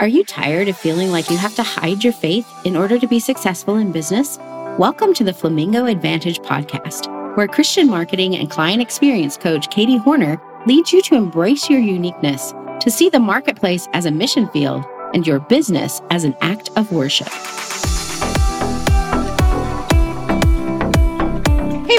[0.00, 3.06] Are you tired of feeling like you have to hide your faith in order to
[3.06, 4.38] be successful in business?
[4.78, 10.40] Welcome to the Flamingo Advantage podcast, where Christian marketing and client experience coach Katie Hornor
[10.66, 15.26] leads you to embrace your uniqueness, to see the marketplace as a mission field and
[15.26, 17.28] your business as an act of worship.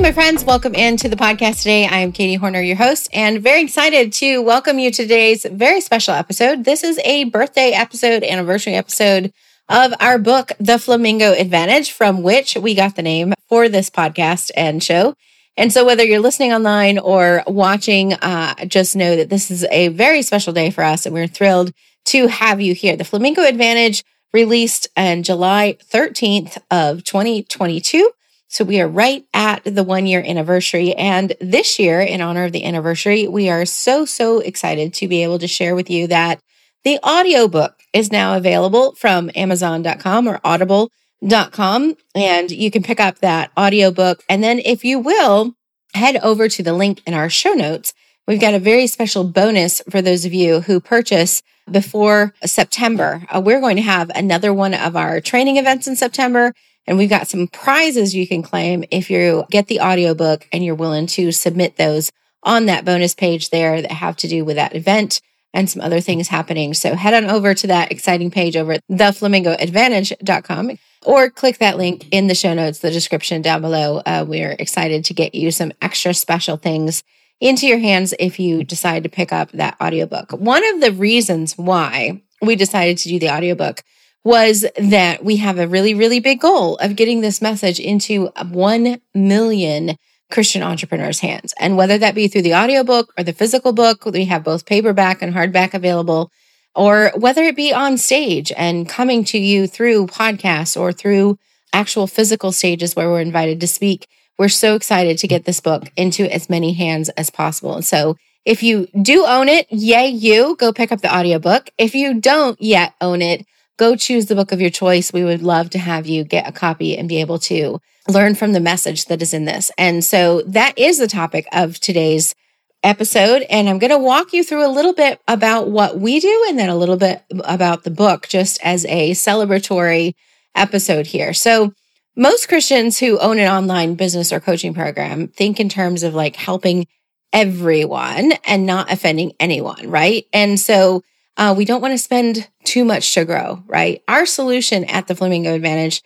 [0.00, 1.86] My friends, welcome into the podcast today.
[1.86, 5.82] I am Katie Hornor, your host, and very excited to welcome you to today's very
[5.82, 6.64] special episode.
[6.64, 9.30] This is a birthday episode, anniversary episode
[9.68, 14.50] of our book, The Flamingo Advantage, from which we got the name for this podcast
[14.56, 15.14] and show.
[15.58, 19.88] And so, whether you're listening online or watching, uh, just know that this is a
[19.88, 21.72] very special day for us, and we're thrilled
[22.06, 22.96] to have you here.
[22.96, 28.10] The Flamingo Advantage released on July 13th of 2022.
[28.52, 30.92] So we are right at the one year anniversary.
[30.94, 35.22] And this year, in honor of the anniversary, we are so, so excited to be
[35.22, 36.40] able to share with you that
[36.82, 41.96] the audiobook is now available from Amazon.com or Audible.com.
[42.16, 44.24] And you can pick up that audiobook.
[44.28, 45.54] And then if you will,
[45.94, 47.94] head over to the link in our show notes.
[48.26, 53.22] We've got a very special bonus for those of you who purchase before September.
[53.32, 56.52] Uh, we're going to have another one of our training events in September.
[56.90, 60.74] And we've got some prizes you can claim if you get the audiobook and you're
[60.74, 62.10] willing to submit those
[62.42, 65.20] on that bonus page there that have to do with that event
[65.54, 66.74] and some other things happening.
[66.74, 72.08] So head on over to that exciting page over at theflamingoadvantage.com or click that link
[72.10, 73.98] in the show notes, the description down below.
[74.04, 77.04] Uh, we're excited to get you some extra special things
[77.38, 80.32] into your hands if you decide to pick up that audiobook.
[80.32, 83.84] One of the reasons why we decided to do the audiobook
[84.24, 89.00] was that we have a really, really big goal of getting this message into 1
[89.14, 89.96] million
[90.30, 91.54] Christian entrepreneurs' hands.
[91.58, 95.22] And whether that be through the audiobook or the physical book, we have both paperback
[95.22, 96.30] and hardback available,
[96.74, 101.38] or whether it be on stage and coming to you through podcasts or through
[101.72, 104.06] actual physical stages where we're invited to speak.
[104.38, 107.74] We're so excited to get this book into as many hands as possible.
[107.74, 111.70] And so if you do own it, yay, you go pick up the audiobook.
[111.76, 113.44] If you don't yet own it,
[113.80, 115.10] go choose the book of your choice.
[115.10, 118.52] We would love to have you get a copy and be able to learn from
[118.52, 119.70] the message that is in this.
[119.78, 122.34] And so that is the topic of today's
[122.82, 123.46] episode.
[123.48, 126.58] And I'm going to walk you through a little bit about what we do and
[126.58, 130.12] then a little bit about the book just as a celebratory
[130.54, 131.32] episode here.
[131.32, 131.72] So,
[132.16, 136.36] most Christians who own an online business or coaching program think in terms of like
[136.36, 136.86] helping
[137.32, 140.26] everyone and not offending anyone, right?
[140.32, 141.02] And so
[141.36, 144.02] uh, we don't want to spend too much to grow, right?
[144.08, 146.02] Our solution at the Flamingo Advantage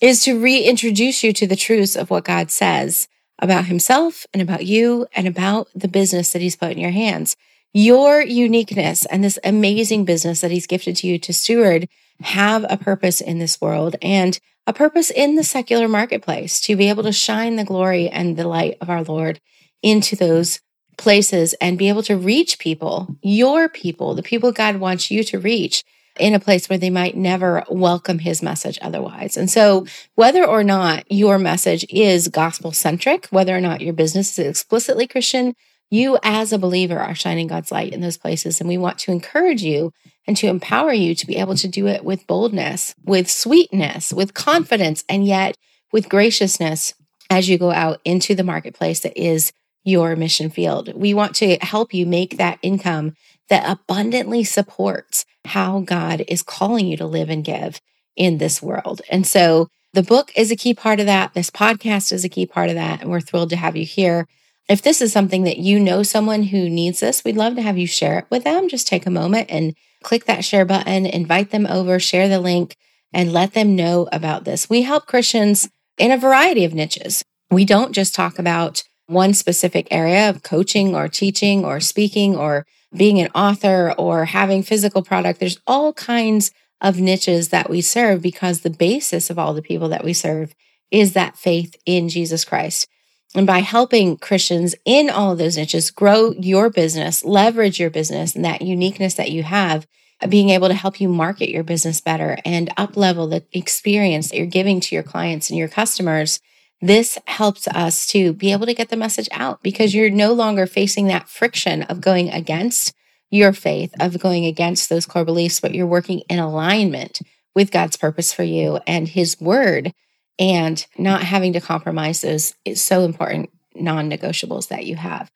[0.00, 3.08] is to reintroduce you to the truths of what God says
[3.38, 7.36] about Himself and about you and about the business that He's put in your hands.
[7.72, 11.88] Your uniqueness and this amazing business that He's gifted to you to steward
[12.20, 16.88] have a purpose in this world and a purpose in the secular marketplace to be
[16.88, 19.40] able to shine the glory and the light of our Lord
[19.82, 20.60] into those
[20.96, 25.38] places and be able to reach people, your people, the people God wants you to
[25.38, 25.84] reach
[26.18, 29.36] in a place where they might never welcome his message otherwise.
[29.36, 34.38] And so, whether or not your message is gospel centric, whether or not your business
[34.38, 35.54] is explicitly Christian,
[35.90, 38.60] you as a believer are shining God's light in those places.
[38.60, 39.92] And we want to encourage you
[40.26, 44.34] and to empower you to be able to do it with boldness, with sweetness, with
[44.34, 45.56] confidence, and yet
[45.92, 46.94] with graciousness
[47.30, 49.52] as you go out into the marketplace that is
[49.84, 50.92] your mission field.
[50.94, 53.14] We want to help you make that income
[53.48, 57.80] that abundantly supports how God is calling you to live and give
[58.16, 59.02] in this world.
[59.10, 61.34] And so the book is a key part of that.
[61.34, 63.00] This podcast is a key part of that.
[63.00, 64.26] And we're thrilled to have you here.
[64.68, 67.76] If this is something that you know someone who needs this, we'd love to have
[67.76, 68.68] you share it with them.
[68.68, 72.76] Just take a moment and click that share button, invite them over, share the link,
[73.12, 74.70] and let them know about this.
[74.70, 75.68] We help Christians
[75.98, 77.22] in a variety of niches.
[77.50, 82.66] We don't just talk about one specific area of coaching or teaching or speaking or
[82.94, 85.40] being an author or having physical product.
[85.40, 89.88] There's all kinds of niches that we serve because the basis of all the people
[89.88, 90.54] that we serve
[90.90, 92.86] is that faith in Jesus Christ.
[93.34, 98.36] And by helping Christians in all of those niches grow your business, leverage your business
[98.36, 99.86] and that uniqueness that you have,
[100.28, 104.36] being able to help you market your business better and up level the experience that
[104.36, 106.40] you're giving to your clients and your customers
[106.86, 110.66] this helps us to be able to get the message out because you're no longer
[110.66, 112.94] facing that friction of going against
[113.30, 117.20] your faith, of going against those core beliefs, but you're working in alignment
[117.54, 119.94] with God's purpose for you and His word
[120.38, 125.30] and not having to compromise those is so important non negotiables that you have.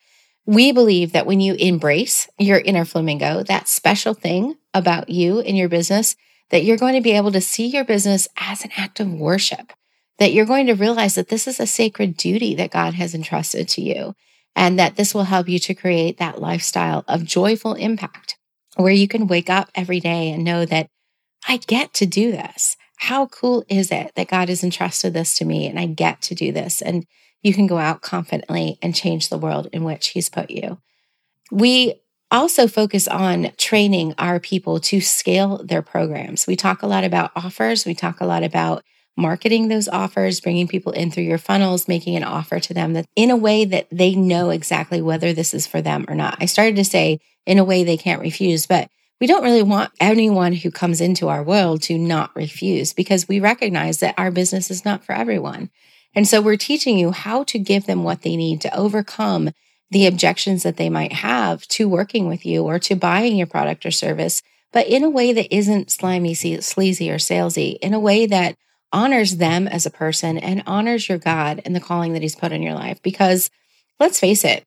[0.45, 5.57] We believe that when you embrace your inner flamingo, that special thing about you and
[5.57, 6.15] your business,
[6.51, 9.73] that you're going to be able to see your business as an act of worship,
[10.19, 13.69] that you're going to realize that this is a sacred duty that God has entrusted
[13.69, 14.15] to you,
[14.55, 18.37] and that this will help you to create that lifestyle of joyful impact
[18.77, 20.89] where you can wake up every day and know that
[21.47, 22.77] I get to do this.
[22.97, 26.35] How cool is it that God has entrusted this to me and I get to
[26.35, 26.83] do this?
[26.83, 27.07] And
[27.43, 30.79] you can go out confidently and change the world in which He's put you.
[31.51, 31.95] We
[32.31, 36.47] also focus on training our people to scale their programs.
[36.47, 38.85] We talk a lot about offers, we talk a lot about
[39.19, 43.07] marketing those offers, bringing people in through your funnels, making an offer to them that
[43.17, 46.39] in a way that they know exactly whether this is for them or not.
[46.41, 48.89] I started to say in a way they can't refuse, but
[49.21, 53.41] we don't really want anyone who comes into our world to not refuse because we
[53.41, 55.71] recognize that our business is not for everyone.
[56.15, 59.51] And so we're teaching you how to give them what they need to overcome
[59.91, 63.85] the objections that they might have to working with you or to buying your product
[63.85, 64.43] or service,
[64.73, 68.57] but in a way that isn't slimy, sleazy, or salesy, in a way that
[68.93, 72.53] honors them as a person and honors your God and the calling that He's put
[72.53, 73.03] in your life.
[73.03, 73.51] Because
[74.01, 74.65] let's face it,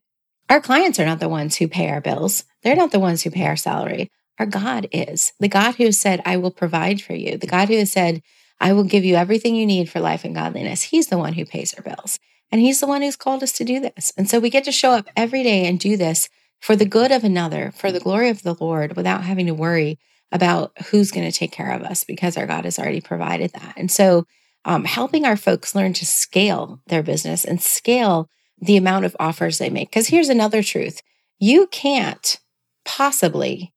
[0.50, 3.31] our clients are not the ones who pay our bills, they're not the ones who
[3.31, 4.09] pay our salary.
[4.39, 7.77] Our God is the God who said, I will provide for you, the God who
[7.77, 8.21] has said,
[8.59, 10.83] I will give you everything you need for life and godliness.
[10.83, 12.19] He's the one who pays our bills.
[12.51, 14.13] And He's the one who's called us to do this.
[14.18, 16.29] And so we get to show up every day and do this
[16.59, 19.97] for the good of another, for the glory of the Lord, without having to worry
[20.31, 23.74] about who's going to take care of us because our God has already provided that.
[23.78, 24.25] And so,
[24.63, 28.30] um, helping our folks learn to scale their business and scale
[28.60, 29.89] the amount of offers they make.
[29.89, 31.01] Because here's another truth
[31.39, 32.39] you can't
[32.86, 33.74] possibly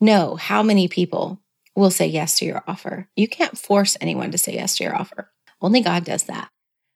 [0.00, 1.40] know how many people
[1.74, 3.08] will say yes to your offer.
[3.16, 5.30] You can't force anyone to say yes to your offer.
[5.60, 6.50] Only God does that.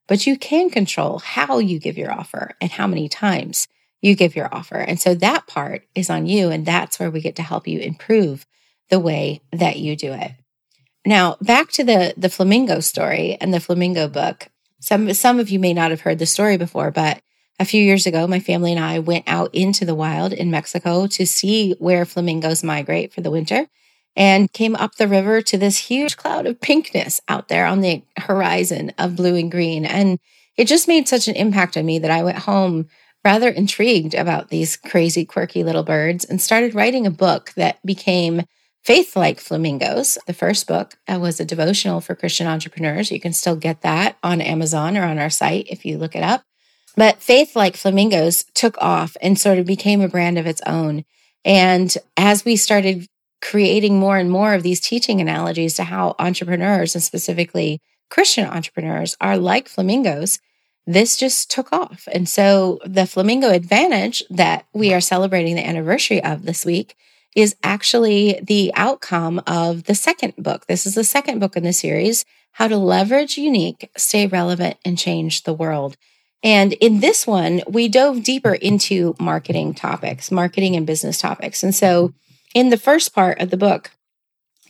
[0.06, 3.68] But you can control how you give your offer and how many times
[4.02, 4.76] you give your offer.
[4.76, 6.50] And so that part is on you.
[6.50, 8.46] And that's where we get to help you improve
[8.90, 10.32] the way that you do it.
[11.06, 14.48] Now, back to the, the flamingo story and the flamingo book.
[14.80, 17.22] Some, some of you may not have heard the story before, but
[17.58, 21.06] a few years ago, my family and I went out into the wild in Mexico
[21.08, 23.66] to see where flamingos migrate for the winter
[24.16, 28.02] and came up the river to this huge cloud of pinkness out there on the
[28.16, 29.84] horizon of blue and green.
[29.84, 30.18] And
[30.56, 32.88] it just made such an impact on me that I went home
[33.24, 38.42] rather intrigued about these crazy, quirky little birds and started writing a book that became
[38.82, 40.16] Faith Like Flamingos.
[40.26, 43.10] The first book uh, was a devotional for Christian entrepreneurs.
[43.10, 46.22] You can still get that on Amazon or on our site if you look it
[46.22, 46.44] up.
[46.96, 51.04] But Faith Like Flamingos took off and sort of became a brand of its own.
[51.44, 53.06] And as we started
[53.42, 57.80] creating more and more of these teaching analogies to how entrepreneurs and specifically
[58.10, 60.40] Christian entrepreneurs are like flamingos,
[60.86, 62.08] this just took off.
[62.12, 66.96] And so the Flamingo Advantage that we are celebrating the anniversary of this week
[67.36, 70.66] is actually the outcome of the second book.
[70.66, 74.98] This is the second book in the series, How to Leverage Unique, Stay Relevant, and
[74.98, 75.96] Change the World.
[76.42, 81.62] And in this one, we dove deeper into marketing topics, marketing and business topics.
[81.62, 82.14] And so
[82.54, 83.90] in the first part of the book,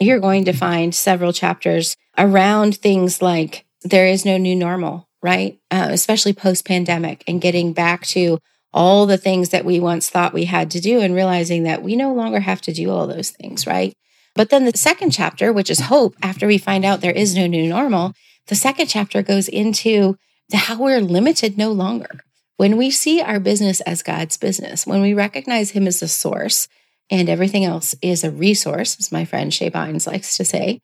[0.01, 5.59] you're going to find several chapters around things like there is no new normal, right?
[5.71, 8.39] Uh, especially post pandemic and getting back to
[8.73, 11.97] all the things that we once thought we had to do and realizing that we
[11.97, 13.95] no longer have to do all those things, right?
[14.35, 17.47] But then the second chapter, which is hope, after we find out there is no
[17.47, 18.13] new normal,
[18.47, 20.17] the second chapter goes into
[20.53, 22.21] how we're limited no longer.
[22.57, 26.69] When we see our business as God's business, when we recognize Him as the source
[27.11, 30.81] and everything else is a resource, as my friend Shae Bynes likes to say,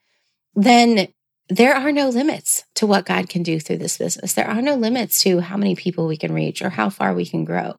[0.54, 1.08] then
[1.49, 4.32] there are no limits to what God can do through this business.
[4.32, 7.26] There are no limits to how many people we can reach or how far we
[7.26, 7.76] can grow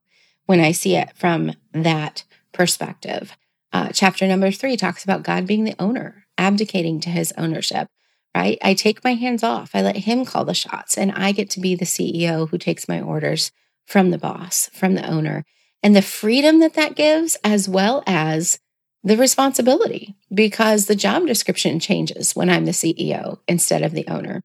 [0.48, 3.38] when I see it from that perspective.
[3.72, 7.88] Uh, chapter number three talks about God being the owner, abdicating to his ownership,
[8.36, 8.58] right?
[8.64, 11.60] I take my hands off, I let him call the shots, and I get to
[11.60, 13.52] be the CEO who takes my orders
[13.86, 15.46] from the boss, from the owner.
[15.84, 18.60] And the freedom that that gives, as well as
[19.04, 24.44] the responsibility because the job description changes when I'm the CEO instead of the owner.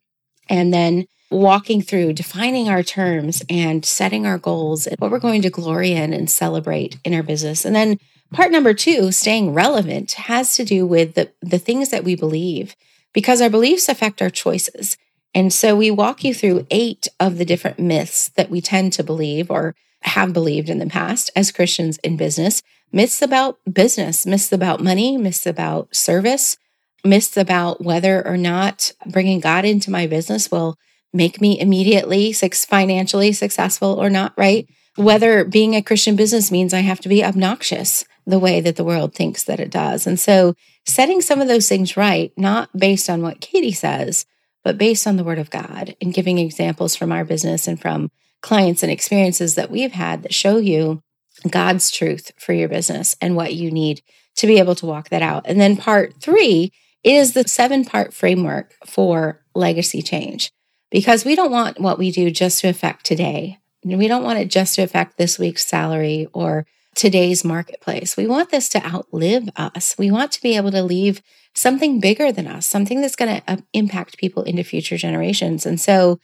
[0.48, 5.42] And then walking through defining our terms and setting our goals and what we're going
[5.42, 7.64] to glory in and celebrate in our business.
[7.64, 7.98] And then
[8.32, 12.76] part number two, staying relevant, has to do with the, the things that we believe
[13.12, 14.96] because our beliefs affect our choices.
[15.34, 19.02] And so we walk you through eight of the different myths that we tend to
[19.02, 22.62] believe or have believed in the past as Christians in business
[22.94, 26.58] myths about business, myths about money, myths about service,
[27.04, 30.76] myths about whether or not bringing God into my business will
[31.12, 34.66] make me immediately financially successful or not, right?
[34.96, 38.84] whether being a Christian business means I have to be obnoxious the way that the
[38.84, 40.06] world thinks that it does.
[40.06, 40.54] And so
[40.86, 44.26] setting some of those things right, not based on what Katie says,
[44.62, 48.10] but based on the word of God and giving examples from our business and from
[48.42, 51.02] clients and experiences that we've had that show you
[51.50, 54.02] God's truth for your business and what you need
[54.36, 55.44] to be able to walk that out.
[55.46, 56.70] And then part three
[57.02, 60.52] is the seven part framework for legacy change
[60.92, 63.58] because we don't want what we do just to affect today.
[63.82, 68.16] We don't want it just to affect this week's salary or today's marketplace.
[68.16, 69.96] We want this to outlive us.
[69.98, 71.22] We want to be able to leave
[71.54, 75.64] something bigger than us, something that's going to uh, impact people into future generations.
[75.66, 76.20] And so,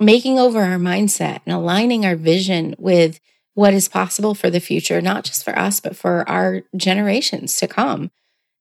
[0.00, 3.20] making over our mindset and aligning our vision with
[3.54, 7.66] what is possible for the future, not just for us, but for our generations to
[7.66, 8.10] come.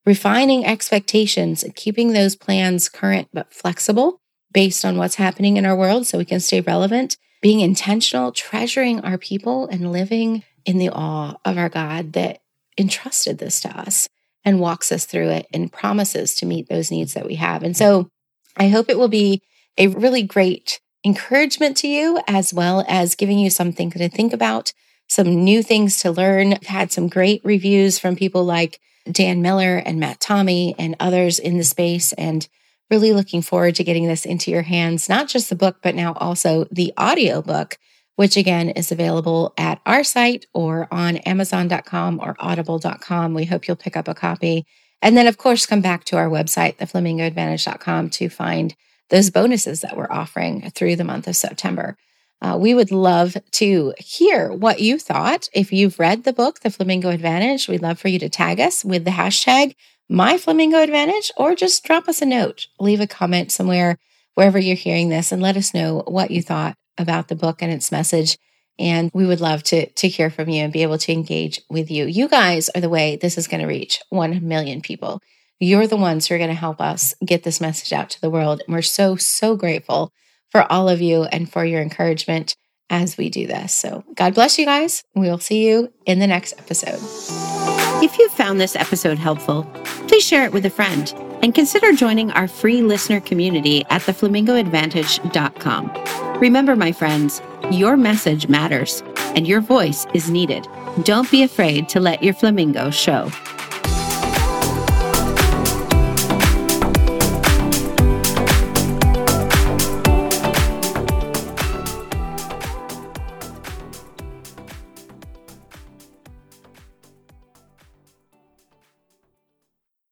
[0.05, 4.21] Refining expectations and keeping those plans current but flexible
[4.53, 7.17] based on what's happening in our world so we can stay relevant.
[7.41, 12.39] Being intentional, treasuring our people, and living in the awe of our God that
[12.77, 14.09] entrusted this to us
[14.43, 17.63] and walks us through it and promises to meet those needs that we have.
[17.63, 18.09] And so
[18.55, 19.41] I hope it will be
[19.77, 24.73] a really great encouragement to you, as well as giving you something to think about,
[25.07, 26.53] some new things to learn.
[26.53, 31.39] I've had some great reviews from people like Dan Miller and Matt Tommey and others
[31.39, 32.13] in the space.
[32.13, 32.47] And
[32.89, 36.13] really looking forward to getting this into your hands, not just the book, but now
[36.13, 37.77] also the audio book,
[38.15, 43.33] which again is available at our site or on Amazon.com or audible.com.
[43.33, 44.65] We hope you'll pick up a copy.
[45.01, 48.75] And then, of course, come back to our website, theflamingoadvantage.com, to find
[49.09, 51.97] those bonuses that we're offering through the month of September.
[52.41, 55.49] Uh, we would love to hear what you thought.
[55.53, 58.85] If you've read the book, The Flamingo Advantage, we'd love for you to tag us
[58.85, 59.75] with the hashtag
[60.09, 63.97] My Flamingo Advantage or just drop us a note, leave a comment somewhere,
[64.35, 67.71] wherever you're hearing this, and let us know what you thought about the book and
[67.71, 68.37] its message.
[68.79, 71.89] And we would love to, to hear from you and be able to engage with
[71.89, 72.05] you.
[72.05, 75.21] You guys are the way this is going to reach 1 million people.
[75.59, 78.29] You're the ones who are going to help us get this message out to the
[78.29, 78.61] world.
[78.65, 80.13] And we're so, so grateful
[80.51, 82.55] for all of you and for your encouragement
[82.89, 83.73] as we do this.
[83.73, 85.03] So, God bless you guys.
[85.15, 87.56] We'll see you in the next episode.
[87.99, 89.63] If you found this episode helpful,
[90.07, 91.11] please share it with a friend
[91.41, 96.39] and consider joining our free listener community at theflamingoadvantage.com.
[96.39, 99.01] Remember, my friends, your message matters
[99.35, 100.67] and your voice is needed.
[101.03, 103.31] Don't be afraid to let your flamingo show.